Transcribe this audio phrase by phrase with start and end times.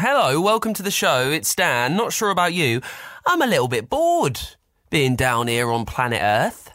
[0.00, 1.28] Hello, welcome to the show.
[1.28, 1.96] It's Dan.
[1.96, 2.80] Not sure about you.
[3.26, 4.40] I'm a little bit bored
[4.90, 6.70] being down here on planet Earth.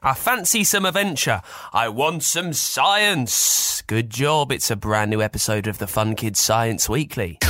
[0.00, 1.42] I fancy some adventure.
[1.72, 3.82] I want some science.
[3.88, 4.52] Good job.
[4.52, 7.40] It's a brand new episode of the Fun Kids Science Weekly.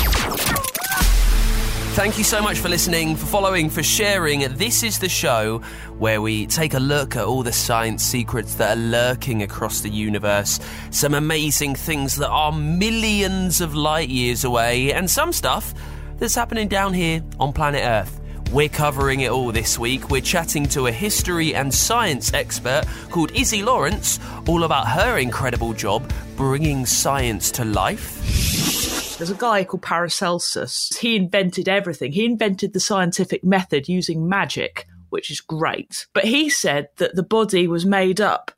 [1.92, 4.40] Thank you so much for listening, for following, for sharing.
[4.54, 5.58] This is the show
[5.98, 9.88] where we take a look at all the science secrets that are lurking across the
[9.88, 10.60] universe.
[10.90, 15.74] Some amazing things that are millions of light years away, and some stuff
[16.18, 18.20] that's happening down here on planet Earth.
[18.50, 20.08] We're covering it all this week.
[20.08, 25.74] We're chatting to a history and science expert called Iszi Lawrence, all about her incredible
[25.74, 29.18] job bringing science to life.
[29.18, 30.96] There's a guy called Paracelsus.
[30.98, 32.12] He invented everything.
[32.12, 36.06] He invented the scientific method using magic, which is great.
[36.14, 38.50] But he said that the body was made up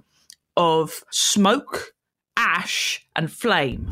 [0.56, 1.94] of smoke,
[2.36, 3.88] ash, and flame.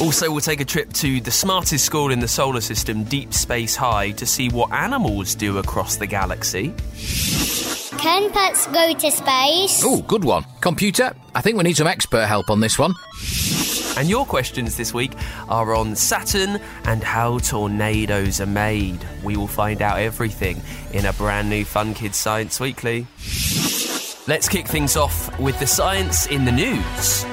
[0.00, 3.76] Also, we'll take a trip to the smartest school in the solar system, Deep Space
[3.76, 6.74] High, to see what animals do across the galaxy.
[7.98, 9.82] Can pets go to space?
[9.84, 10.44] Oh, good one.
[10.60, 12.94] Computer, I think we need some expert help on this one.
[13.96, 15.12] And your questions this week
[15.48, 18.98] are on Saturn and how tornadoes are made.
[19.22, 20.62] We will find out everything
[20.92, 23.06] in a brand new Fun Kids Science Weekly.
[24.26, 27.24] Let's kick things off with the science in the news.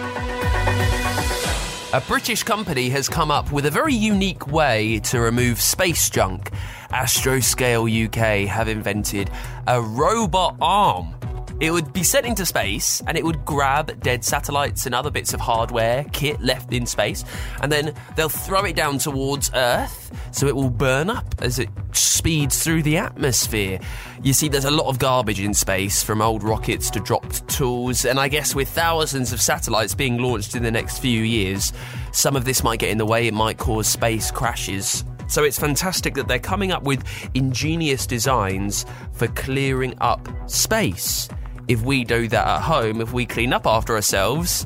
[1.93, 6.51] A British company has come up with a very unique way to remove space junk.
[6.91, 9.31] Astroscale UK have invented
[9.67, 11.16] a robot arm.
[11.59, 15.33] It would be sent into space and it would grab dead satellites and other bits
[15.33, 17.25] of hardware, kit left in space,
[17.61, 21.69] and then they'll throw it down towards Earth so it will burn up as it
[21.93, 23.79] speeds through the atmosphere.
[24.21, 28.05] You see, there's a lot of garbage in space from old rockets to dropped tools,
[28.05, 31.73] and I guess with thousands of satellites being launched in the next few years,
[32.11, 35.03] some of this might get in the way, it might cause space crashes.
[35.27, 41.27] So it's fantastic that they're coming up with ingenious designs for clearing up space.
[41.67, 44.65] If we do that at home, if we clean up after ourselves,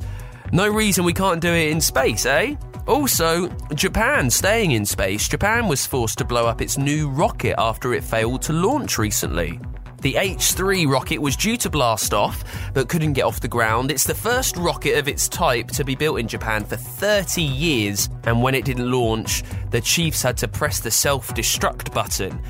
[0.52, 2.56] no reason we can't do it in space, eh?
[2.88, 5.28] Also, Japan staying in space.
[5.28, 9.60] Japan was forced to blow up its new rocket after it failed to launch recently.
[10.02, 13.92] The H3 rocket was due to blast off, but couldn't get off the ground.
[13.92, 18.10] It's the first rocket of its type to be built in Japan for 30 years,
[18.24, 22.42] and when it didn't launch, the Chiefs had to press the self destruct button.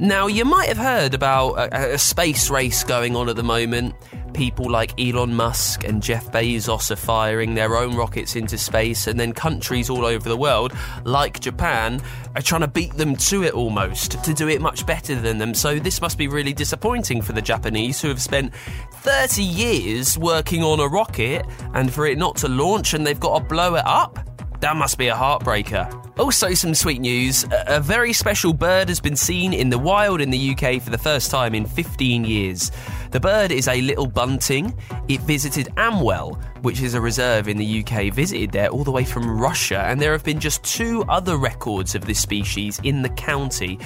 [0.00, 3.94] Now, you might have heard about a, a, space race going on at the moment.
[4.32, 9.20] People like Elon Musk and Jeff Bezos are firing their own rockets into space, and
[9.20, 10.72] then countries all over the world,
[11.04, 12.00] like Japan,
[12.34, 15.52] are trying to beat them to it almost, to do it much better than them.
[15.52, 18.54] So, this must be really disappointing for the Japanese who have spent
[19.02, 21.44] 30 years working on a rocket
[21.74, 24.29] and for it not to launch and they've got to blow it up.
[24.60, 25.96] That must be a heartbreaker.
[26.18, 27.46] Also, some sweet news.
[27.50, 30.98] A very special bird has been seen in the wild in the UK for the
[30.98, 32.70] first time in 15 years.
[33.10, 34.76] The bird is a little bunting.
[35.08, 39.02] It visited Amwell, which is a reserve in the UK, visited there all the way
[39.02, 43.08] from Russia, and there have been just two other records of this species in the
[43.08, 43.78] county.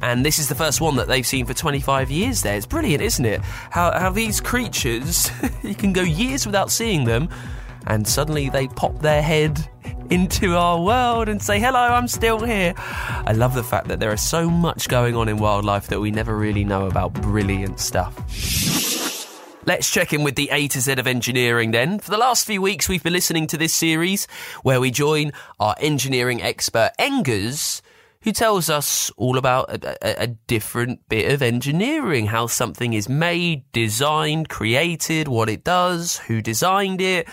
[0.00, 2.56] And this is the first one that they've seen for 25 years there.
[2.56, 3.40] It's brilliant, isn't it?
[3.42, 5.28] How, how these creatures,
[5.64, 7.28] you can go years without seeing them,
[7.88, 9.68] and suddenly they pop their head
[10.10, 12.74] into our world and say, hello, I'm still here.
[12.76, 16.10] I love the fact that there is so much going on in wildlife that we
[16.10, 17.14] never really know about.
[17.14, 18.16] Brilliant stuff.
[19.66, 22.00] Let's check in with the A to Z of engineering then.
[22.00, 24.26] For the last few weeks, we've been listening to this series
[24.62, 27.82] where we join our engineering expert, Engers,
[28.22, 33.08] who tells us all about a, a, a, different bit of engineering, how something is
[33.08, 37.26] made, designed, created, what it does, who designed it.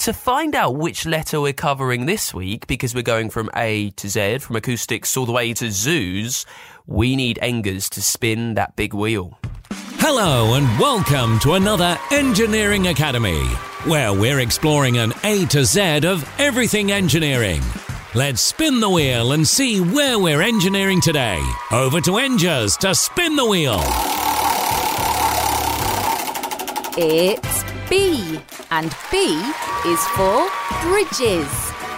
[0.00, 4.08] To find out which letter we're covering this week, because we're going from A to
[4.08, 6.46] Z, from acoustics all the way to zoos,
[6.86, 9.38] we need Engers to spin that big wheel.
[9.98, 13.44] Hello, and welcome to another Engineering Academy,
[13.84, 17.60] where we're exploring an A to Z of everything engineering.
[18.14, 21.46] Let's spin the wheel and see where we're engineering today.
[21.70, 23.82] Over to Engers to spin the wheel.
[26.96, 29.18] It's B, and B
[29.86, 30.48] is for
[30.82, 31.48] bridges.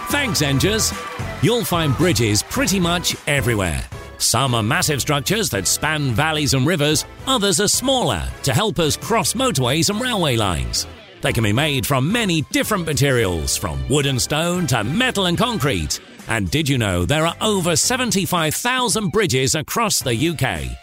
[0.09, 0.93] Thanks, Engers.
[1.41, 3.83] You'll find bridges pretty much everywhere.
[4.17, 8.95] Some are massive structures that span valleys and rivers, others are smaller to help us
[8.95, 10.87] cross motorways and railway lines.
[11.21, 15.37] They can be made from many different materials, from wood and stone to metal and
[15.37, 15.99] concrete.
[16.27, 20.77] And did you know there are over 75,000 bridges across the UK?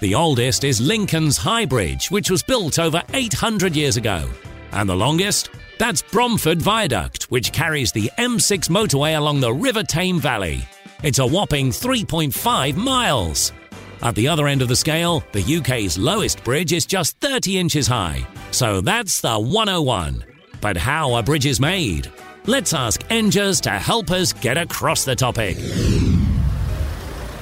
[0.00, 4.28] The oldest is Lincoln's High Bridge, which was built over 800 years ago.
[4.74, 5.50] And the longest?
[5.78, 10.66] That's Bromford Viaduct, which carries the M6 motorway along the River Tame Valley.
[11.04, 13.52] It's a whopping 3.5 miles.
[14.02, 17.86] At the other end of the scale, the UK's lowest bridge is just 30 inches
[17.86, 18.26] high.
[18.50, 20.24] So that's the 101.
[20.60, 22.10] But how are bridges made?
[22.46, 25.56] Let's ask Engers to help us get across the topic.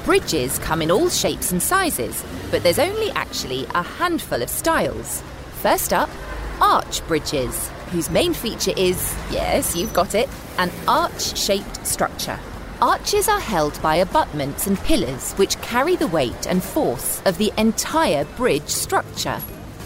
[0.04, 5.22] Bridges come in all shapes and sizes, but there's only actually a handful of styles.
[5.62, 6.10] First up,
[6.60, 10.28] arch bridges, whose main feature is, yes, you've got it,
[10.58, 12.38] an arch shaped structure.
[12.80, 17.52] Arches are held by abutments and pillars which carry the weight and force of the
[17.56, 19.40] entire bridge structure.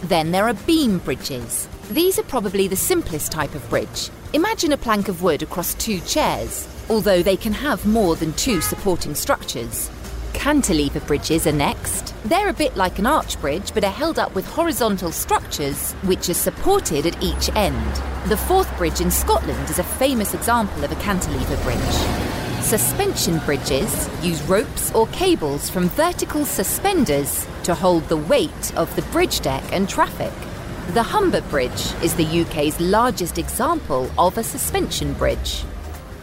[0.05, 1.69] Then there are beam bridges.
[1.91, 4.11] These are probably the simplest type of bridge.
[4.33, 8.61] Imagine a plank of wood across two chairs, although they can have more than two
[8.61, 9.91] supporting structures.
[10.37, 12.15] Cantilever bridges are next.
[12.25, 16.29] They're a bit like an arch bridge, but are held up with horizontal structures which
[16.29, 18.03] are supported at each end.
[18.29, 22.63] The Forth Bridge in Scotland is a famous example of a cantilever bridge.
[22.63, 29.03] Suspension bridges use ropes or cables from vertical suspenders to hold the weight of the
[29.11, 30.33] bridge deck and traffic.
[30.93, 35.65] The Humber Bridge is the UK's largest example of a suspension bridge.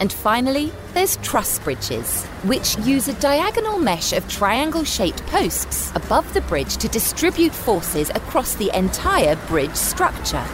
[0.00, 6.32] And finally, there's truss bridges, which use a diagonal mesh of triangle shaped posts above
[6.34, 10.44] the bridge to distribute forces across the entire bridge structure.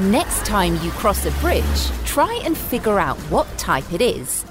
[0.00, 4.44] Next time you cross a bridge, try and figure out what type it is.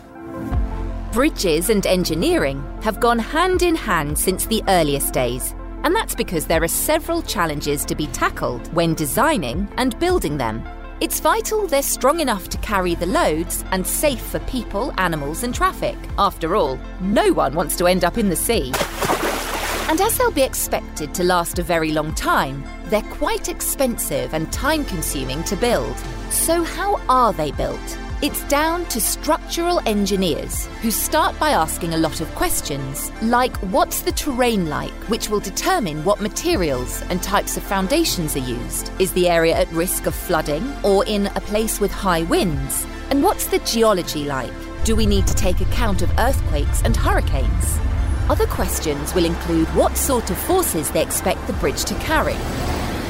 [1.14, 6.46] Bridges and engineering have gone hand in hand since the earliest days, and that's because
[6.46, 10.62] there are several challenges to be tackled when designing and building them.
[11.00, 15.54] It's vital they're strong enough to carry the loads and safe for people, animals, and
[15.54, 15.96] traffic.
[16.18, 18.74] After all, no one wants to end up in the sea.
[19.90, 24.52] And as they'll be expected to last a very long time, they're quite expensive and
[24.52, 25.96] time consuming to build.
[26.32, 27.98] So, how are they built?
[28.20, 34.02] It's down to structural engineers who start by asking a lot of questions, like what's
[34.02, 38.92] the terrain like, which will determine what materials and types of foundations are used.
[38.98, 42.88] Is the area at risk of flooding or in a place with high winds?
[43.12, 44.52] And what's the geology like?
[44.84, 47.78] Do we need to take account of earthquakes and hurricanes?
[48.32, 52.36] Other questions will include what sort of forces they expect the bridge to carry.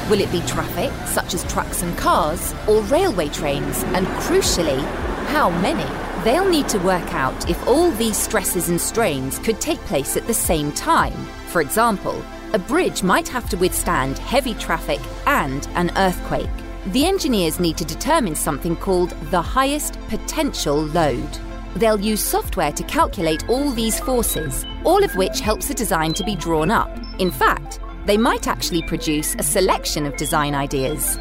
[0.08, 3.82] Will it be traffic, such as trucks and cars, or railway trains?
[3.88, 4.80] And crucially,
[5.26, 5.84] how many?
[6.24, 10.26] They'll need to work out if all these stresses and strains could take place at
[10.26, 11.12] the same time.
[11.48, 12.22] For example,
[12.54, 16.48] a bridge might have to withstand heavy traffic and an earthquake.
[16.86, 21.28] The engineers need to determine something called the highest potential load.
[21.76, 26.24] They'll use software to calculate all these forces, all of which helps the design to
[26.24, 26.90] be drawn up.
[27.18, 31.18] In fact, they might actually produce a selection of design ideas.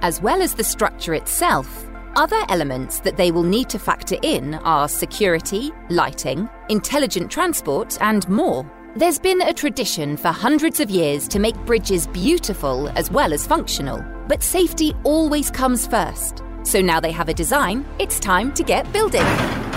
[0.00, 4.54] As well as the structure itself, other elements that they will need to factor in
[4.54, 8.64] are security, lighting, intelligent transport, and more.
[8.94, 13.44] There's been a tradition for hundreds of years to make bridges beautiful as well as
[13.44, 16.44] functional, but safety always comes first.
[16.64, 19.26] So now they have a design, it's time to get building.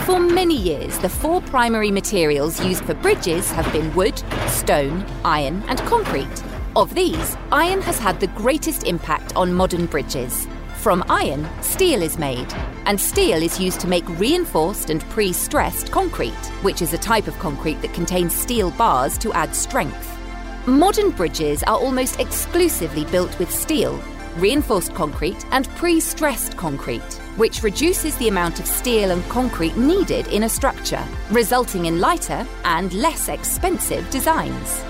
[0.06, 4.18] For many years, the four primary materials used for bridges have been wood,
[4.48, 6.44] stone, iron, and concrete.
[6.78, 10.48] Of these, iron has had the greatest impact on modern bridges.
[10.78, 12.54] From iron, steel is made,
[12.86, 17.28] and steel is used to make reinforced and pre stressed concrete, which is a type
[17.28, 20.18] of concrete that contains steel bars to add strength.
[20.66, 24.02] Modern bridges are almost exclusively built with steel,
[24.38, 30.28] reinforced concrete, and pre stressed concrete, which reduces the amount of steel and concrete needed
[30.28, 34.84] in a structure, resulting in lighter and less expensive designs.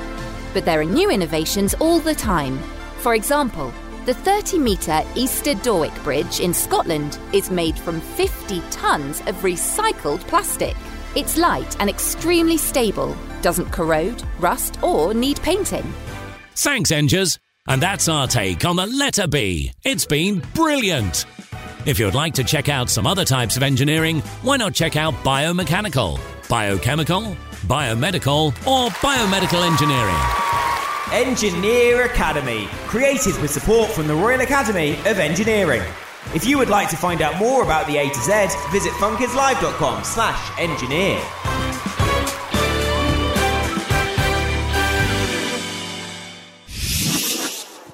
[0.53, 2.59] But there are new innovations all the time.
[2.99, 3.73] For example,
[4.05, 10.21] the 30 metre Easter Dawyck Bridge in Scotland is made from 50 tonnes of recycled
[10.21, 10.75] plastic.
[11.15, 15.93] It's light and extremely stable, doesn't corrode, rust, or need painting.
[16.55, 17.37] Thanks, Engers.
[17.67, 19.71] And that's our take on the letter B.
[19.83, 21.25] It's been brilliant.
[21.85, 25.13] If you'd like to check out some other types of engineering, why not check out
[25.15, 26.19] biomechanical,
[26.49, 30.15] biochemical, biomedical, or biomedical engineering?
[31.13, 35.81] Engineer Academy, created with support from the Royal Academy of Engineering.
[36.35, 40.03] If you would like to find out more about the A to Z, visit funkidslive.com
[40.03, 41.21] slash engineer.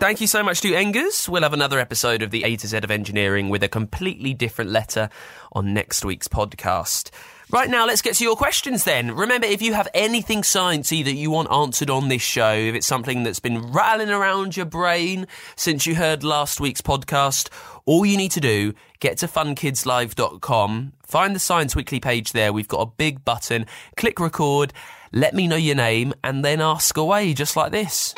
[0.04, 1.30] Thank you so much to Engers.
[1.30, 4.70] We'll have another episode of the A to Z of Engineering with a completely different
[4.70, 5.10] letter
[5.54, 7.10] on next week's podcast.
[7.50, 9.16] Right now, let's get to your questions then.
[9.16, 12.86] Remember, if you have anything sciencey that you want answered on this show, if it's
[12.86, 17.48] something that's been rattling around your brain since you heard last week's podcast,
[17.86, 22.52] all you need to do, get to funkidslive.com, find the Science Weekly page there.
[22.52, 24.74] We've got a big button, click record,
[25.14, 28.14] let me know your name, and then ask away just like this.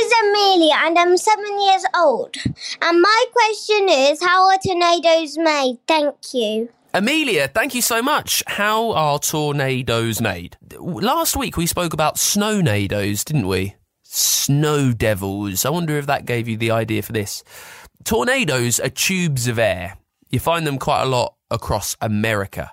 [0.00, 2.34] Is Amelia and I'm seven years old.
[2.80, 5.76] And my question is how are tornadoes made?
[5.86, 6.70] Thank you.
[6.94, 8.42] Amelia, thank you so much.
[8.46, 10.56] How are tornadoes made?
[10.78, 13.74] Last week we spoke about snownadoes, didn't we?
[14.02, 15.66] Snow devils.
[15.66, 17.44] I wonder if that gave you the idea for this.
[18.04, 19.98] Tornadoes are tubes of air.
[20.30, 22.72] You find them quite a lot across America.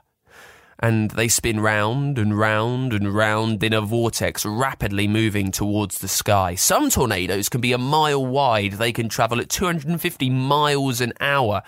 [0.80, 6.08] And they spin round and round and round in a vortex, rapidly moving towards the
[6.08, 6.54] sky.
[6.56, 8.74] Some tornadoes can be a mile wide.
[8.74, 11.64] They can travel at 250 miles an hour.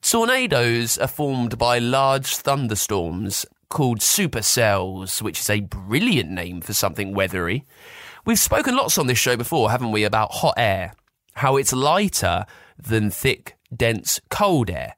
[0.00, 7.12] Tornadoes are formed by large thunderstorms called supercells, which is a brilliant name for something
[7.12, 7.66] weathery.
[8.24, 10.94] We've spoken lots on this show before, haven't we, about hot air,
[11.34, 12.46] how it's lighter
[12.78, 14.96] than thick, dense, cold air,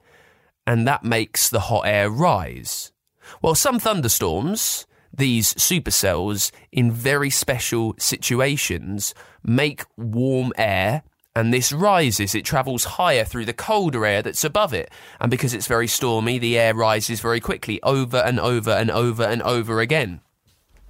[0.66, 2.91] and that makes the hot air rise.
[3.40, 11.02] Well, some thunderstorms, these supercells, in very special situations, make warm air
[11.34, 12.34] and this rises.
[12.34, 14.90] It travels higher through the colder air that's above it.
[15.20, 19.22] And because it's very stormy, the air rises very quickly over and over and over
[19.22, 20.20] and over again.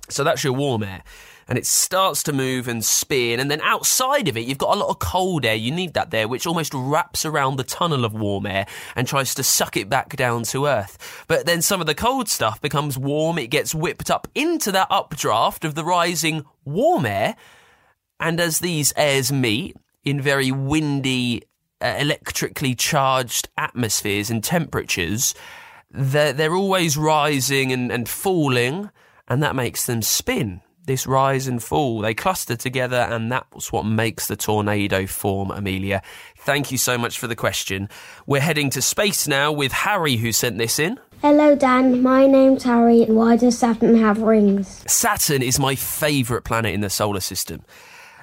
[0.09, 1.05] So that's your warm air.
[1.49, 3.41] And it starts to move and spin.
[3.41, 5.55] And then outside of it, you've got a lot of cold air.
[5.55, 9.35] You need that there, which almost wraps around the tunnel of warm air and tries
[9.35, 11.25] to suck it back down to Earth.
[11.29, 13.39] But then some of the cold stuff becomes warm.
[13.39, 17.37] It gets whipped up into that updraft of the rising warm air.
[18.21, 21.43] And as these airs meet, in very windy,
[21.81, 25.35] uh, electrically charged atmospheres and temperatures,
[25.91, 28.91] they're, they're always rising and, and falling,
[29.29, 30.61] and that makes them spin.
[30.85, 36.03] This rise and fall, they cluster together, and that's what makes the tornado form, Amelia.
[36.39, 37.89] Thank you so much for the question.
[38.27, 40.99] We're heading to space now with Harry, who sent this in.
[41.21, 42.03] Hello, Dan.
[42.03, 43.05] My name's Harry.
[43.05, 44.83] Why does Saturn have rings?
[44.91, 47.63] Saturn is my favourite planet in the solar system.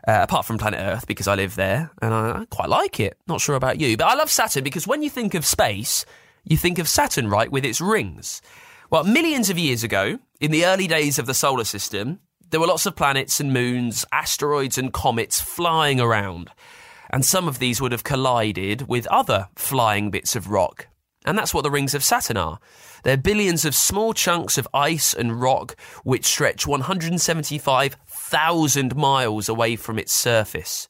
[0.05, 3.17] Uh, apart from planet Earth, because I live there and I, I quite like it.
[3.25, 6.05] Not sure about you, but I love Saturn because when you think of space,
[6.43, 8.41] you think of Saturn, right, with its rings.
[8.89, 12.67] Well, millions of years ago, in the early days of the solar system, there were
[12.67, 16.49] lots of planets and moons, asteroids and comets flying around.
[17.09, 20.87] And some of these would have collided with other flying bits of rock.
[21.25, 22.59] And that's what the rings of Saturn are.
[23.03, 29.99] They're billions of small chunks of ice and rock which stretch 175,000 miles away from
[29.99, 30.87] its surface.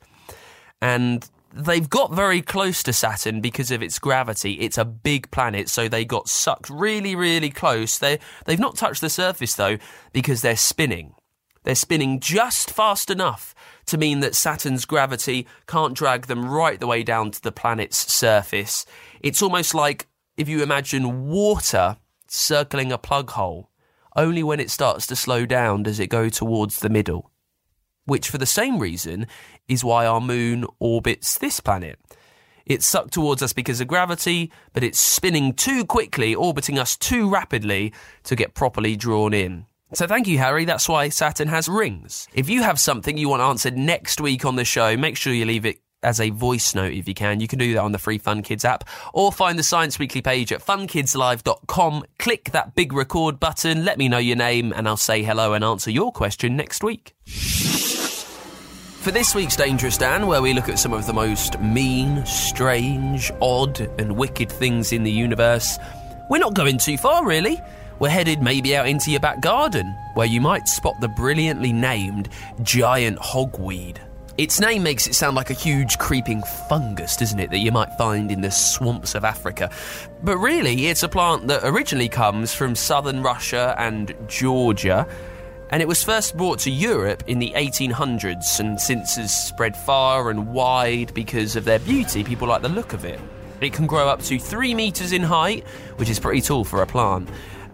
[0.81, 4.53] And they've got very close to Saturn because of its gravity.
[4.53, 7.97] It's a big planet, so they got sucked really, really close.
[7.97, 9.77] They they've not touched the surface though
[10.13, 11.15] because they're spinning.
[11.63, 13.53] They're spinning just fast enough
[13.87, 18.11] to mean that Saturn's gravity can't drag them right the way down to the planet's
[18.11, 18.85] surface.
[19.21, 21.97] It's almost like if you imagine water
[22.27, 23.69] circling a plug hole.
[24.15, 27.31] Only when it starts to slow down does it go towards the middle.
[28.05, 29.27] Which, for the same reason,
[29.67, 31.99] is why our moon orbits this planet.
[32.65, 37.29] It's sucked towards us because of gravity, but it's spinning too quickly, orbiting us too
[37.29, 39.65] rapidly to get properly drawn in.
[39.93, 40.65] So thank you, Harry.
[40.65, 42.27] That's why Saturn has rings.
[42.33, 45.45] If you have something you want answered next week on the show, make sure you
[45.45, 47.39] leave it as a voice note if you can.
[47.39, 50.21] You can do that on the free Fun Kids app or find the Science Weekly
[50.21, 52.03] page at funkidslive.com.
[52.19, 55.63] Click that big record button, let me know your name, and I'll say hello and
[55.63, 57.15] answer your question next week.
[57.25, 63.31] For this week's Dangerous Dan, where we look at some of the most mean, strange,
[63.41, 65.79] odd, and wicked things in the universe,
[66.29, 67.59] we're not going too far, really.
[67.99, 72.29] We're headed maybe out into your back garden, where you might spot the brilliantly named
[72.63, 73.97] giant hogweed.
[74.37, 77.91] Its name makes it sound like a huge creeping fungus, doesn't it, that you might
[77.97, 79.69] find in the swamps of Africa.
[80.23, 85.05] But really, it's a plant that originally comes from southern Russia and Georgia.
[85.71, 90.29] And it was first brought to Europe in the 1800s and since has spread far
[90.29, 92.23] and wide because of their beauty.
[92.23, 93.19] People like the look of it.
[93.59, 96.87] It can grow up to three metres in height, which is pretty tall for a
[96.87, 97.27] plant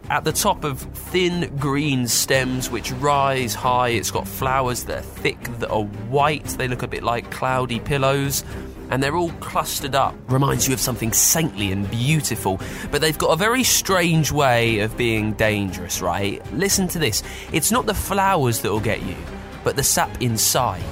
[0.10, 3.90] at the top of thin green stems which rise high.
[3.90, 6.46] It's got flowers that are thick, that are white.
[6.46, 8.44] They look a bit like cloudy pillows.
[8.92, 10.16] And they're all clustered up.
[10.28, 12.60] Reminds you of something saintly and beautiful.
[12.92, 16.40] But they've got a very strange way of being dangerous, right?
[16.54, 17.24] Listen to this.
[17.52, 19.16] It's not the flowers that will get you,
[19.64, 20.84] but the sap inside.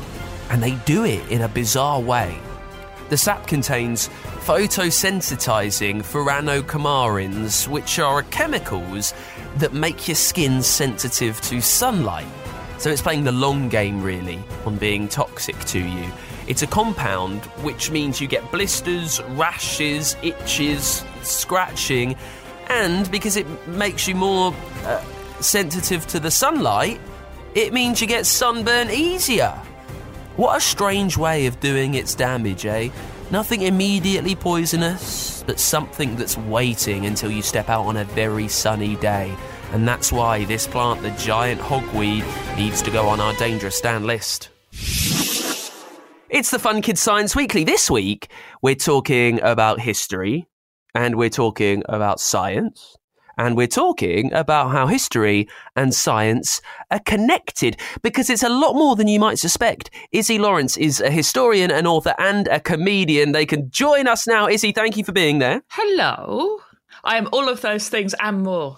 [0.49, 2.35] And they do it in a bizarre way.
[3.09, 4.09] The sap contains
[4.45, 9.13] photosensitizing furanocoumarins, which are chemicals
[9.57, 12.27] that make your skin sensitive to sunlight.
[12.77, 16.11] So it's playing the long game, really, on being toxic to you.
[16.45, 22.17] It's a compound which means you get blisters, rashes, itches, scratching,
[22.67, 25.01] and because it makes you more uh,
[25.39, 26.99] sensitive to the sunlight,
[27.55, 29.57] it means you get sunburn easier.
[30.35, 32.89] What a strange way of doing its damage, eh?
[33.33, 38.95] Nothing immediately poisonous, but something that's waiting until you step out on a very sunny
[38.97, 39.35] day.
[39.71, 42.23] And that's why this plant, the giant hogweed,
[42.57, 44.49] needs to go on our dangerous stand list.
[46.29, 47.63] It's the Fun Kids Science Weekly.
[47.63, 48.27] This week,
[48.61, 50.45] we're talking about history,
[50.93, 52.97] and we're talking about science,
[53.37, 56.61] and we're talking about how history and science
[56.91, 59.89] are connected because it's a lot more than you might suspect.
[60.13, 63.31] Iszi Lawrence is a historian, an author, and a comedian.
[63.31, 64.47] They can join us now.
[64.47, 65.61] Iszi, thank you for being there.
[65.69, 66.59] Hello.
[67.03, 68.77] I am all of those things and more.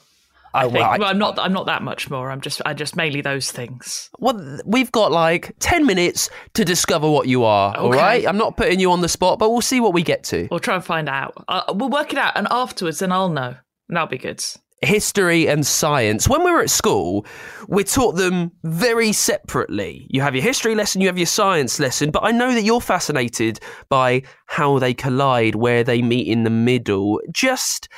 [0.53, 0.75] I Oh, think.
[0.79, 1.37] well, I- Well, I'm not.
[1.37, 2.31] I'm not that much more.
[2.31, 2.61] I'm just.
[2.65, 4.09] I just mainly those things.
[4.19, 7.97] Well, we've got like 10 minutes to discover what you are, all Okay.
[7.97, 8.25] right?
[8.27, 10.47] I'm not putting you on the spot, but we'll see what we get to.
[10.49, 11.33] We'll try and find out.
[11.49, 13.55] Uh, we'll work it out, and afterwards, then I'll know.
[13.89, 14.43] That'll be good.
[14.81, 16.27] history and science.
[16.27, 17.25] When we were at school,
[17.67, 20.07] we taught them very separately.
[20.09, 22.81] You have your history lesson, you have your science lesson, but I know that you're
[22.81, 27.19] fascinated by how they collide, where they meet in the middle.
[27.31, 27.89] Just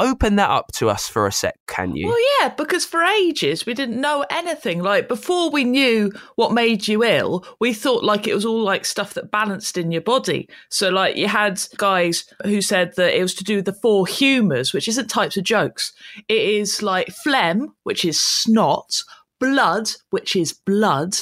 [0.00, 2.08] open that up to us for a sec, can you?
[2.08, 4.82] Well, yeah, because for ages we didn't know anything.
[4.82, 8.84] Like before we knew what made you ill, we thought like it was all like
[8.84, 10.48] stuff that balanced in your body.
[10.68, 14.06] So like you had guys who said that it was to do with the four
[14.06, 15.92] humours, which isn't types of jokes.
[16.28, 19.02] It is like phlegm, which is snot,
[19.38, 21.16] blood, which is blood.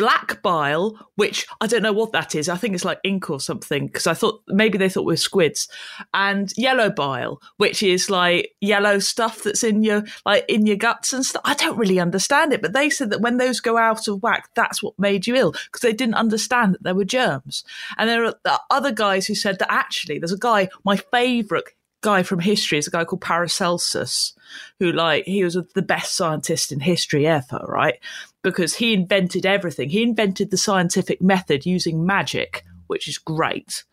[0.00, 2.48] Black bile, which I don't know what that is.
[2.48, 5.18] I think it's like ink or something because I thought maybe they thought we were
[5.18, 5.68] squids.
[6.14, 11.12] And yellow bile, which is like yellow stuff that's in your like in your guts
[11.12, 11.42] and stuff.
[11.44, 14.48] I don't really understand it, but they said that when those go out of whack,
[14.54, 17.62] that's what made you ill because they didn't understand that there were germs.
[17.98, 21.64] And there are other guys who said that actually there's a guy, my favourite
[22.00, 24.34] guy from history is a guy called Paracelsus,
[24.78, 27.98] who like he was the best scientist in history ever, right?
[28.42, 29.90] Because he invented everything.
[29.90, 33.84] He invented the scientific method using magic, which is great.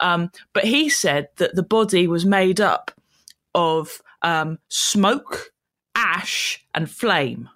[0.00, 2.90] Um, but he said that the body was made up
[3.54, 5.52] of um, smoke,
[5.94, 7.48] ash, and flame.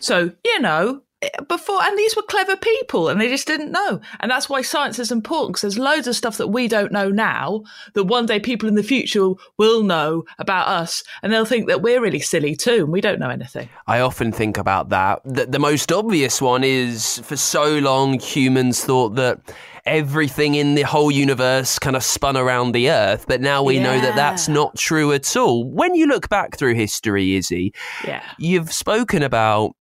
[0.00, 1.02] So, you know,
[1.48, 4.00] before, and these were clever people and they just didn't know.
[4.20, 7.08] And that's why science is important because there's loads of stuff that we don't know
[7.10, 7.62] now
[7.94, 11.82] that one day people in the future will know about us and they'll think that
[11.82, 13.68] we're really silly too and we don't know anything.
[13.86, 15.20] I often think about that.
[15.24, 19.40] The, the most obvious one is for so long, humans thought that
[19.84, 24.00] everything in the whole universe kind of spun around the earth, but now we know
[24.00, 25.64] that that's not true at all.
[25.64, 27.72] When you look back through history, Iszi,
[28.04, 28.22] Yeah.
[28.38, 29.76] you've spoken about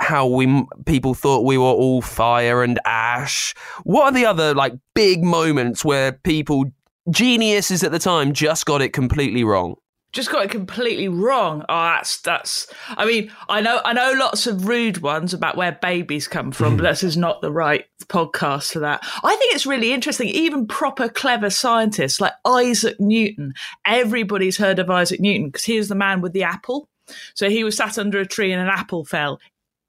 [0.00, 3.54] how we people thought we were all fire and ash.
[3.84, 6.66] What are the other like big moments where people
[7.10, 9.76] geniuses at the time just got it completely wrong?
[10.14, 11.64] just got it completely wrong.
[11.68, 12.68] Oh, that's that's.
[12.88, 16.76] I mean, I know I know lots of rude ones about where babies come from,
[16.76, 16.90] but hmm.
[16.90, 19.04] this is not the right podcast for that.
[19.22, 20.28] I think it's really interesting.
[20.28, 23.54] Even proper clever scientists like Isaac Newton.
[23.84, 26.88] Everybody's heard of Isaac Newton because he was the man with the apple.
[27.34, 29.40] So he was sat under a tree and an apple fell.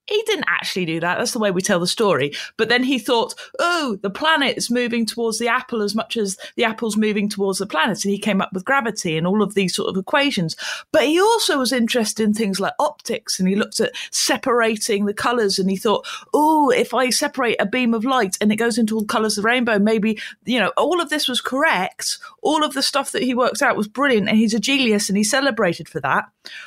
[0.07, 1.17] He didn't actually do that.
[1.17, 2.33] That's the way we tell the story.
[2.57, 6.37] But then he thought, oh, the planet is moving towards the apple as much as
[6.55, 8.05] the apple's moving towards the planet.
[8.05, 10.55] And he came up with gravity and all of these sort of equations.
[10.91, 15.13] But he also was interested in things like optics and he looked at separating the
[15.13, 18.77] colours and he thought, oh, if I separate a beam of light and it goes
[18.77, 22.19] into all colours of the rainbow, maybe, you know, all of this was correct.
[22.43, 25.17] All of the stuff that he worked out was brilliant and he's a genius and
[25.17, 26.25] he's celebrated for that.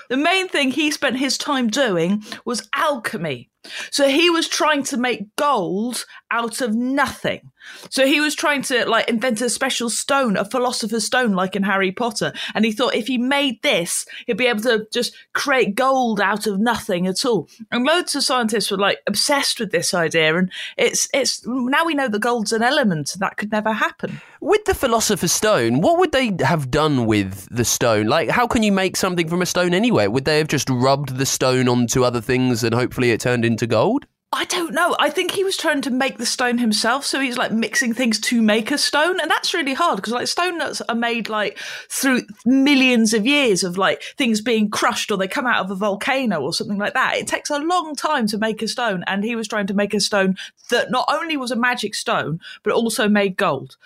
[0.09, 3.51] The main thing he spent his time doing was alchemy me.
[3.91, 7.51] So he was trying to make gold out of nothing.
[7.91, 11.63] So he was trying to like invent a special stone, a philosopher's stone, like in
[11.63, 12.33] Harry Potter.
[12.55, 16.47] And he thought if he made this, he'd be able to just create gold out
[16.47, 17.49] of nothing at all.
[17.71, 20.37] And loads of scientists were like obsessed with this idea.
[20.37, 23.13] And it's it's now we know that gold's an element.
[23.13, 24.21] And that could never happen.
[24.41, 28.07] With the Philosopher's Stone, what would they have done with the stone?
[28.07, 30.07] Like, how can you make something from a stone anyway?
[30.07, 33.58] Would they have just rubbed the stone onto other things and hopefully it turned into
[33.66, 34.07] gold?
[34.31, 34.94] I don't know.
[34.99, 38.21] I think he was trying to make the stone himself, so he's like mixing things
[38.21, 41.57] to make a stone, and that's really hard because like stone nuts are made like
[41.88, 45.75] through millions of years of like things being crushed or they come out of a
[45.75, 47.16] volcano or something like that.
[47.16, 49.94] It takes a long time to make a stone, and he was trying to make
[49.94, 50.37] a stone
[50.68, 53.79] that not only was a magic stone but also made gold.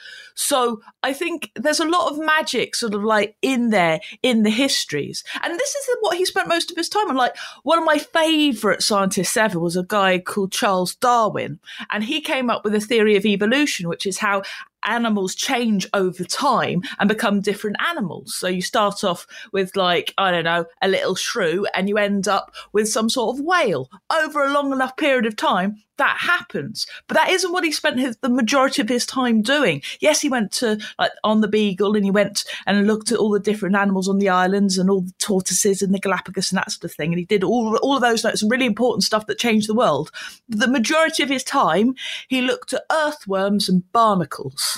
[0.43, 4.51] So I think there's a lot of magic sort of like in there in the
[4.51, 7.17] histories, and this is what he spent most of his time on.
[7.17, 12.21] Like one of my favourite scientists ever was a guy called Charles Darwin, and he
[12.21, 14.43] came up with a theory of evolution, which is how
[14.85, 18.35] animals change over time and become different animals.
[18.35, 22.29] So you start off with like, I don't know, a little shrew and you end
[22.29, 23.89] up with some sort of whale.
[24.11, 26.87] Over a long enough period of time, that happens.
[27.07, 29.83] But that isn't what he spent his, the majority of his time doing.
[30.01, 33.31] Yes, he went to like on the Beagle and he went and looked at all
[33.31, 36.73] the different animals on the islands and all the tortoises and the Galapagos and that
[36.73, 37.13] sort of thing.
[37.13, 40.11] And he did all all of those some really important stuff that changed the world.
[40.49, 41.95] But The majority of his time,
[42.29, 44.72] he looked at earthworms and barnacles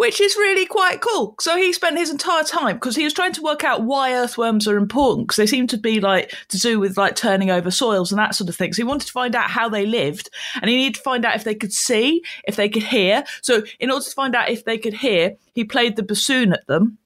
[0.00, 1.34] which is really quite cool.
[1.40, 4.66] So he spent his entire time because he was trying to work out why earthworms
[4.66, 8.10] are important because they seem to be like to do with like turning over soils
[8.10, 8.72] and that sort of thing.
[8.72, 10.30] So he wanted to find out how they lived
[10.62, 13.24] and he needed to find out if they could see, if they could hear.
[13.42, 16.66] So in order to find out if they could hear, he played the bassoon at
[16.66, 16.96] them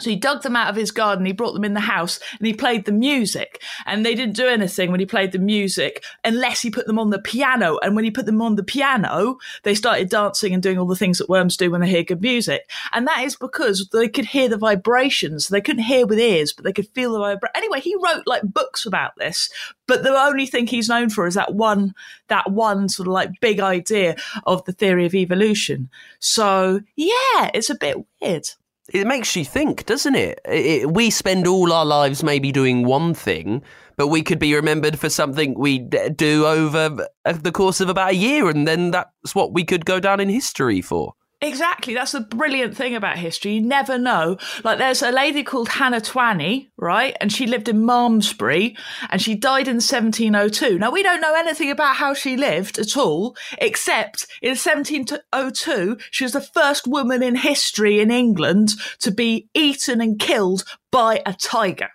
[0.00, 2.46] so he dug them out of his garden, he brought them in the house, and
[2.48, 3.62] he played the music.
[3.86, 7.10] And they didn't do anything when he played the music unless he put them on
[7.10, 7.78] the piano.
[7.80, 10.96] And when he put them on the piano, they started dancing and doing all the
[10.96, 12.68] things that worms do when they hear good music.
[12.92, 15.46] And that is because they could hear the vibrations.
[15.46, 17.52] They couldn't hear with ears, but they could feel the vibration.
[17.54, 19.48] Anyway, he wrote like books about this,
[19.86, 21.94] but the only thing he's known for is that one,
[22.26, 25.88] that one sort of like big idea of the theory of evolution.
[26.18, 28.48] So yeah, it's a bit weird
[28.92, 30.40] it makes you think, doesn't it?
[30.44, 30.90] It?
[30.92, 33.62] We spend all our lives maybe doing one thing,
[33.96, 38.16] but we could be remembered for something we do over the course of about a
[38.16, 41.14] year, and then that's what we could go down in history for.
[41.40, 41.94] Exactly.
[41.94, 43.54] That's the brilliant thing about history.
[43.54, 44.38] You never know.
[44.62, 47.16] Like there's a lady called Hannah Twynnoy, right?
[47.20, 48.76] And she lived in Malmesbury
[49.10, 50.78] and she died in 1702.
[50.78, 56.24] Now we don't know anything about how she lived at all, except in 1702, she
[56.24, 58.70] was the first woman in history in England
[59.00, 61.90] to be eaten and killed by a tiger.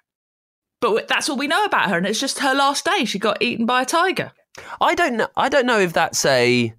[0.81, 1.97] But that's all we know about her.
[1.97, 3.05] And it's just her last day.
[3.05, 4.31] She got eaten by a tiger.
[4.79, 5.27] I don't know.
[5.35, 6.73] I don't know if that's a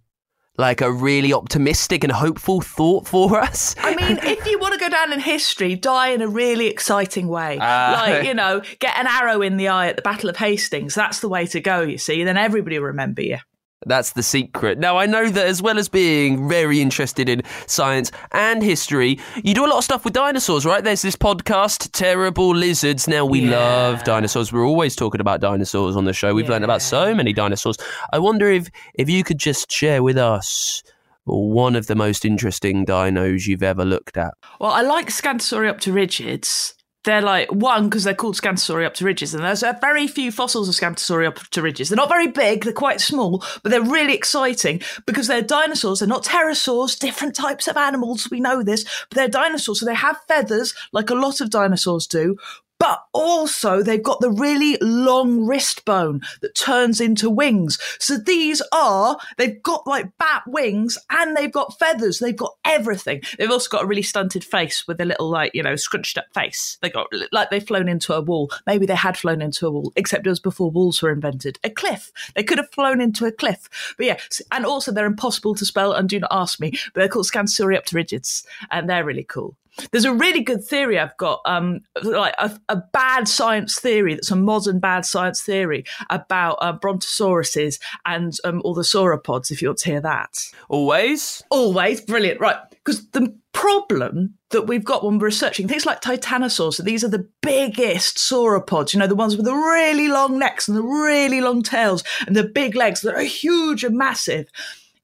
[0.61, 3.75] like a really optimistic and hopeful thought for us.
[3.81, 7.27] I mean, if you want to go down in history, die in a really exciting
[7.27, 7.59] way.
[7.59, 10.95] Uh, like, you know, get an arrow in the eye at the Battle of Hastings.
[10.95, 12.23] That's the way to go, you see.
[12.23, 13.39] Then everybody will remember you.
[13.87, 14.79] That's the secret.
[14.79, 19.55] Now, I know that as well as being very interested in science and history, you
[19.55, 20.85] do a lot of stuff with dinosaurs, right?
[20.85, 23.09] There's this podcast, Terrible Lizards.
[23.09, 23.57] Now, we yeah.
[23.57, 24.53] love dinosaurs.
[24.53, 26.35] We're always talking about dinosaurs on the show.
[26.35, 26.53] We've yeah.
[26.53, 27.79] learned about so many dinosaurs.
[28.13, 30.83] I wonder if, if you could just share with us
[31.25, 34.35] one of the most interesting dinos you've ever looked at.
[34.61, 40.07] Well, I like Scansoriopterygids they're like one because they're called Scansoriopterygids, and there's a very
[40.07, 41.89] few fossils of Scansoriopterygids.
[41.89, 46.01] They're not very big; they're quite small, but they're really exciting because they're dinosaurs.
[46.01, 48.29] They're not pterosaurs, different types of animals.
[48.31, 52.07] We know this, but they're dinosaurs, so they have feathers like a lot of dinosaurs
[52.07, 52.37] do
[52.81, 57.79] but also they've got the really long wrist bone that turns into wings.
[58.01, 62.19] So these are, they've got like bat wings and they've got feathers.
[62.19, 63.21] They've got everything.
[63.39, 66.33] They've also got a really stunted face with a little like, you know, scrunched up
[66.33, 66.79] face.
[66.81, 68.51] They got like they've flown into a wall.
[68.67, 71.59] Maybe they had flown into a wall, except it was before walls were invented.
[71.63, 72.11] A cliff.
[72.35, 73.95] They could have flown into a cliff.
[73.99, 74.17] But yeah,
[74.51, 78.47] and also they're impossible to spell and do not ask me, but they're called Scansoriopterygids
[78.71, 79.55] and they're really cool.
[79.93, 84.31] There's a really good theory I've got, um, like a, a, bad science theory that's
[84.31, 89.51] a modern bad science theory about uh, brontosauruses and um, all the sauropods.
[89.51, 90.39] If you want to hear that,
[90.69, 92.57] always, always brilliant, right?
[92.71, 97.09] Because the problem that we've got when we're researching things like titanosaurs, so these are
[97.09, 101.41] the biggest sauropods, you know, the ones with the really long necks and the really
[101.41, 104.47] long tails and the big legs that are huge and massive,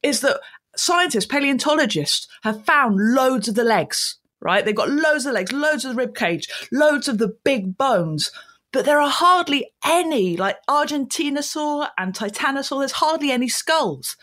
[0.03, 0.41] is that
[0.77, 4.65] scientists, paleontologists, have found loads of the legs right?
[4.65, 8.31] They've got loads of legs, loads of the rib cage, loads of the big bones.
[8.73, 14.17] But there are hardly any, like Argentinosaur and Titanosaur, there's hardly any skulls.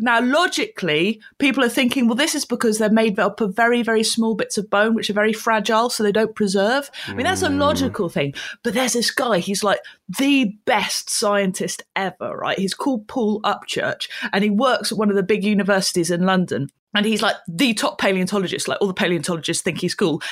[0.00, 4.04] Now, logically, people are thinking, well, this is because they're made up of very, very
[4.04, 6.88] small bits of bone, which are very fragile, so they don't preserve.
[7.08, 7.58] I mean, that's a mm.
[7.58, 8.34] logical thing.
[8.62, 12.58] But there's this guy, he's like the best scientist ever, right?
[12.58, 16.68] He's called Paul Upchurch, and he works at one of the big universities in London.
[16.94, 18.66] And he's like the top paleontologist.
[18.66, 20.22] Like all the paleontologists think he's cool.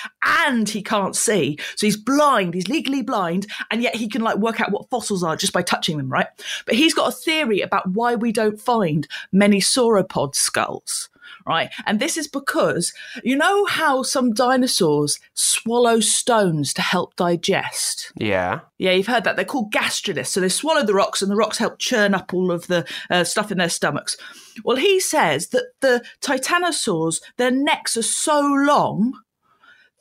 [0.47, 1.59] And he can't see.
[1.77, 2.55] So he's blind.
[2.55, 3.47] He's legally blind.
[3.71, 6.29] And yet he can like work out what fossils are just by touching them right?
[6.65, 11.09] But he's got a theory about why we don't find many sauropod skulls
[11.47, 11.71] right?
[11.87, 18.13] And this is because you know how some dinosaurs swallow stones to help digest?
[18.17, 18.61] Yeah.
[18.79, 19.37] Yeah, you've heard that.
[19.37, 20.29] They're called gastroliths.
[20.29, 23.25] So they swallow the rocks and the rocks help churn up all of the uh,
[23.25, 24.17] stuff in their stomachs.
[24.65, 29.13] Well, he says that the titanosaurs, their necks are so long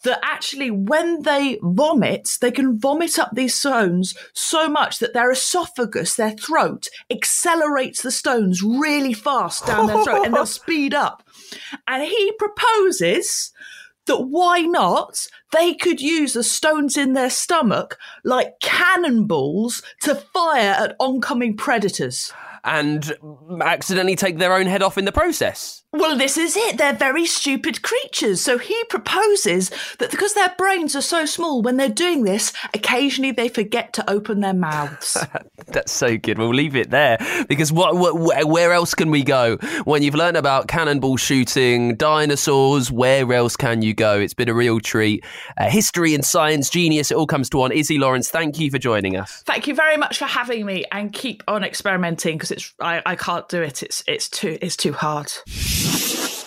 [0.05, 5.31] that actually when they vomit, they can vomit up these stones so much that their
[5.31, 11.23] esophagus, their throat, accelerates the stones really fast down their throat and they'll speed up.
[11.88, 13.51] And he proposes
[14.05, 20.75] that why not they could use the stones in their stomach like cannonballs to fire
[20.77, 22.31] at oncoming predators.
[22.63, 23.15] And
[23.62, 25.84] accidentally take their own head off in the process.
[25.95, 26.77] Well, this is it.
[26.77, 28.41] They're very stupid creatures.
[28.41, 33.31] So he proposes that because their brains are so small, when they're doing this, occasionally
[33.31, 35.17] they forget to open their mouths.
[35.67, 36.38] That's so good.
[36.38, 39.55] We'll leave it there because what, what, where else can we go
[39.86, 42.91] when you've learned about cannonball shooting, dinosaurs?
[42.91, 44.19] Where else can you go?
[44.19, 45.23] It's been a real treat.
[45.58, 47.10] Uh, history and science genius.
[47.10, 47.71] It all comes to one.
[47.71, 49.43] Iszi Lawrence, thank you for joining us.
[49.45, 53.15] Thank you very much for having me, and keep on experimenting because it's I, I
[53.15, 53.81] can't do it.
[53.81, 55.31] It's it's too it's too hard.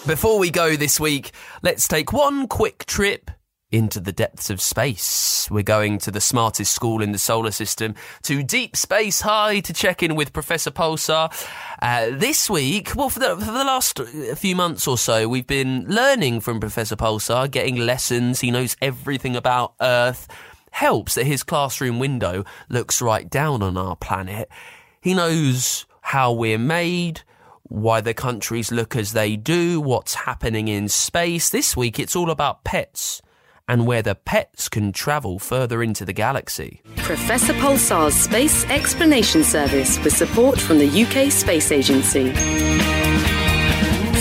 [0.07, 3.31] Before we go this week, let's take one quick trip
[3.70, 5.51] into the depths of space.
[5.51, 9.72] We're going to the smartest school in the solar system, to Deep Space High, to
[9.74, 11.31] check in with Professor Pulsar.
[11.83, 14.01] Uh, this week, well, for the, for the last
[14.37, 18.40] few months or so, we've been learning from Professor Pulsar, getting lessons.
[18.40, 20.27] He knows everything about Earth.
[20.70, 24.48] Helps that his classroom window looks right down on our planet.
[25.01, 27.22] He knows how we're made,
[27.68, 31.50] why the countries look as they do, what's happening in space.
[31.50, 33.22] This week it's all about pets
[33.68, 36.83] and whether pets can travel further into the galaxy.
[36.96, 42.35] Professor Pulsar's Space Explanation Service with support from the UK Space Agency.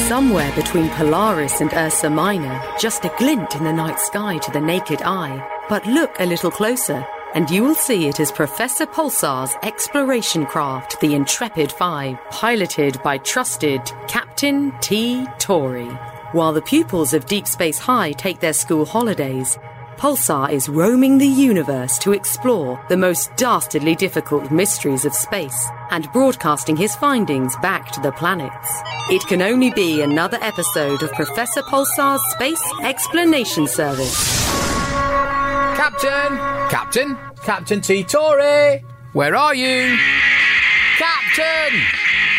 [0.07, 4.61] Somewhere between Polaris and Ursa Minor, just a glint in the night sky to the
[4.61, 5.45] naked eye.
[5.69, 10.99] But look a little closer and you will see it is Professor Pulsar's exploration craft,
[11.01, 15.25] the Intrepid 5, piloted by trusted Captain T.
[15.39, 15.89] Torrey.
[16.31, 19.57] While the pupils of Deep Space High take their school holidays,
[19.97, 26.11] Pulsar is roaming the universe to explore the most dastardly difficult mysteries of space and
[26.13, 28.69] broadcasting his findings back to the planets.
[29.09, 34.46] It can only be another episode of Professor Pulsar's Space Explanation Service.
[35.87, 36.37] Captain!
[36.69, 37.17] Captain!
[37.43, 38.03] Captain T.
[38.03, 38.83] Torrey!
[39.13, 39.97] Where are you?
[40.97, 41.81] Captain!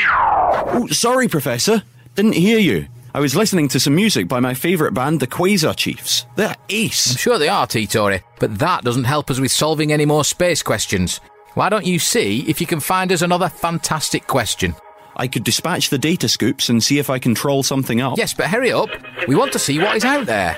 [0.07, 1.83] Oh, sorry, Professor.
[2.15, 2.89] Didn't hear you.
[3.15, 6.27] I was listening to some music by my favourite band, the Quasar Chiefs.
[6.37, 7.13] They're ace.
[7.13, 7.87] I'm sure they are, T.
[7.87, 11.19] Torrey, but that doesn't help us with solving any more space questions.
[11.55, 14.75] Why don't you see if you can find us another fantastic question?
[15.17, 18.19] I could dispatch the data scoops and see if I can troll something up.
[18.19, 18.91] Yes, but hurry up.
[19.27, 20.55] We want to see what is out there.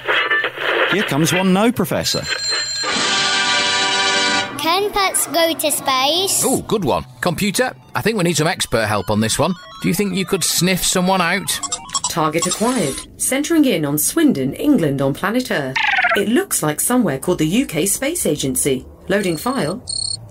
[0.91, 2.23] Here comes one now, Professor.
[4.61, 6.43] Can pets go to space?
[6.45, 7.07] Oh, good one.
[7.23, 9.55] Computer, I think we need some expert help on this one.
[9.81, 11.59] Do you think you could sniff someone out?
[12.11, 12.95] Target acquired.
[13.19, 15.77] Centering in on Swindon, England on planet Earth.
[16.15, 18.85] It looks like somewhere called the UK Space Agency.
[19.09, 19.83] Loading file.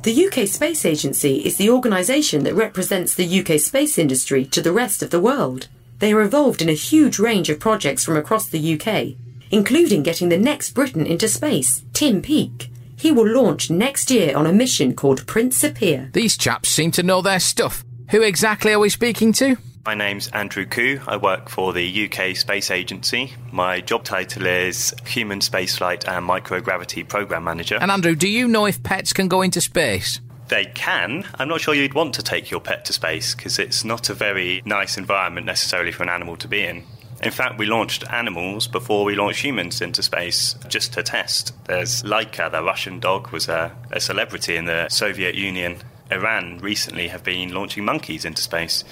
[0.04, 4.72] The UK Space Agency is the organisation that represents the UK space industry to the
[4.72, 5.70] rest of the world.
[5.98, 9.16] They are involved in a huge range of projects from across the UK,
[9.50, 12.70] including getting the next Briton into space, Tim Peake.
[13.00, 16.10] He will launch next year on a mission called Prince Principia.
[16.12, 17.86] These chaps seem to know their stuff.
[18.12, 19.56] Who exactly are we speaking to?
[19.86, 21.00] My name's Andrew Kuh.
[21.08, 23.34] I work for the UK Space Agency.
[23.54, 27.78] My job title is Human Spaceflight and Microgravity Program Manager.
[27.80, 30.20] And Andrew, do you know if pets can go into space?
[30.50, 31.26] They can.
[31.36, 34.14] I'm not sure you'd want to take your pet to space because it's not a
[34.14, 36.84] very nice environment necessarily for an animal to be in.
[37.22, 41.54] In fact, we launched animals before we launched humans into space just to test.
[41.66, 45.78] There's Laika, the Russian dog, was a, a celebrity in the Soviet Union.
[46.12, 48.84] Iran recently have been launching monkeys into space.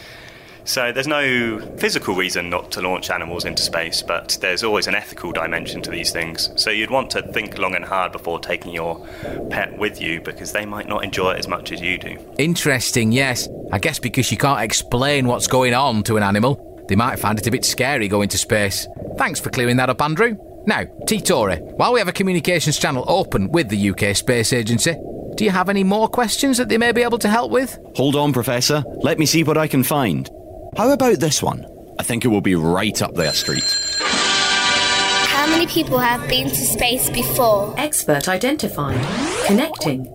[0.66, 4.96] So there's no physical reason not to launch animals into space, but there's always an
[4.96, 6.50] ethical dimension to these things.
[6.62, 9.08] So you'd want to think long and hard before taking your
[9.50, 12.18] pet with you because they might not enjoy it as much as you do.
[12.38, 13.48] Interesting, yes.
[13.72, 16.67] I guess because you can't explain what's going on to an animal.
[16.88, 18.88] They might find it a bit scary going to space.
[19.18, 20.38] Thanks for clearing that up, Andrew.
[20.66, 21.22] Now, T.
[21.22, 24.96] Torrey, while we have a communications channel open with the UK Space Agency,
[25.36, 27.78] do you have any more questions that they may be able to help with?
[27.96, 28.84] Hold on, Professor.
[28.98, 30.30] Let me see what I can find.
[30.76, 31.66] How about this one?
[32.00, 33.64] I think it will be right up their street.
[34.00, 37.74] How many people have been to space before?
[37.78, 39.00] Expert identified.
[39.46, 40.06] Connecting.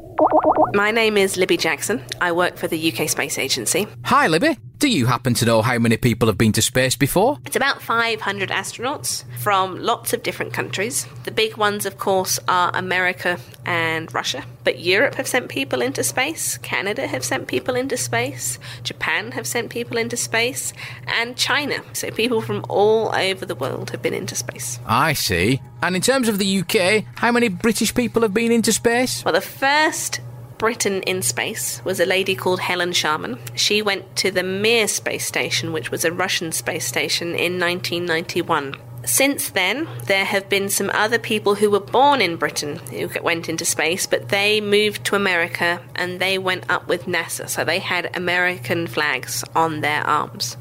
[0.74, 2.02] My name is Libby Jackson.
[2.22, 3.87] I work for the UK Space Agency.
[4.06, 4.56] Hi, Libby.
[4.78, 7.38] Do you happen to know how many people have been to space before?
[7.44, 11.06] It's about 500 astronauts from lots of different countries.
[11.24, 14.44] The big ones, of course, are America and Russia.
[14.64, 19.46] But Europe have sent people into space, Canada have sent people into space, Japan have
[19.46, 20.72] sent people into space,
[21.06, 21.82] and China.
[21.92, 24.80] So people from all over the world have been into space.
[24.87, 25.61] I see.
[25.82, 29.22] And in terms of the UK, how many British people have been into space?
[29.22, 30.20] Well, the first
[30.62, 33.37] Briton in space was a lady called Helen Sharman.
[33.57, 38.77] She went to the Mir space station, which was a Russian space station, in 1991.
[39.05, 43.48] Since then, there have been some other people who were born in Britain who went
[43.48, 47.81] into space, but they moved to America and they went up with NASA, so they
[47.81, 50.57] had American flags on their arms.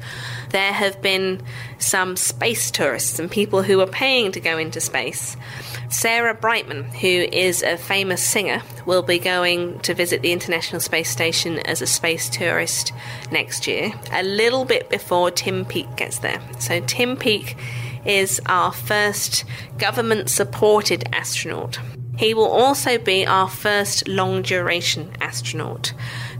[0.50, 1.42] There have been
[1.78, 5.36] some space tourists and people who were paying to go into space.
[5.92, 11.10] Sarah Brightman, who is a famous singer, will be going to visit the International Space
[11.10, 12.92] Station as a space tourist
[13.30, 16.40] next year, a little bit before Tim Peake gets there.
[16.58, 17.56] So, Tim Peake
[18.06, 19.44] is our first
[19.76, 21.78] government supported astronaut.
[22.16, 25.92] He will also be our first long duration astronaut.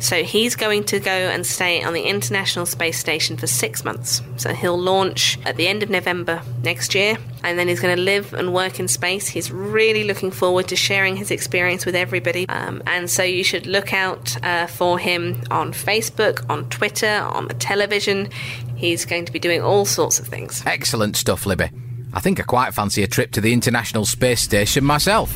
[0.02, 4.20] So he's going to go and stay on the International Space Station for six months.
[4.36, 8.02] So he'll launch at the end of November next year, and then he's going to
[8.02, 9.28] live and work in space.
[9.28, 12.48] He's really looking forward to sharing his experience with everybody.
[12.48, 17.46] Um, and so you should look out uh, for him on Facebook, on Twitter, on
[17.46, 18.28] the television.
[18.74, 20.64] He's going to be doing all sorts of things.
[20.66, 21.70] Excellent stuff, Libby.
[22.12, 25.32] I think I quite fancy a trip to the International Space Station myself.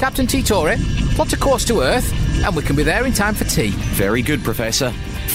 [0.00, 0.76] Captain Titore,
[1.14, 3.70] plot a course to Earth, and we can be there in time for tea.
[3.70, 4.90] Very good, Professor.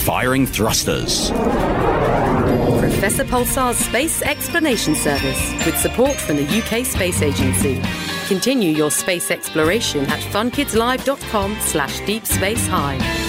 [0.06, 1.32] Firing thrusters.
[2.80, 7.82] Professor Pulsar's Space Explanation Service with support from the UK Space Agency.
[8.28, 13.27] Continue your space exploration at funkidslive.com slash deepspacehigh.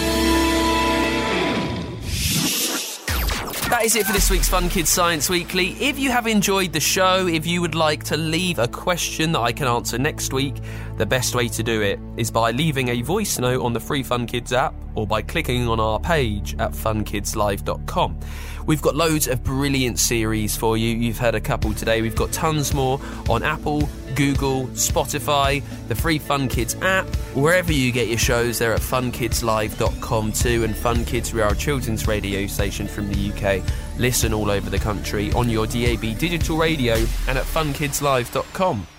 [3.78, 5.68] That is it for this week's Fun Kids Science Weekly.
[5.80, 9.38] If you have enjoyed the show, if you would like to leave a question that
[9.38, 10.56] I can answer next week,
[10.96, 14.02] the best way to do it is by leaving a voice note on the free
[14.02, 18.18] Fun Kids app or by clicking on our page at funkidslive.com.
[18.66, 20.96] We've got loads of brilliant series for you.
[20.96, 22.02] You've heard a couple today.
[22.02, 23.88] We've got tons more on Apple,
[24.18, 28.58] Google, Spotify, the free Fun Kids app, wherever you get your shows.
[28.58, 30.64] They're at funkidslive.com too.
[30.64, 33.62] And Fun Kids, we are a children's radio station from the UK.
[33.96, 36.94] Listen all over the country on your DAB digital radio
[37.28, 38.97] and at funkidslive.com.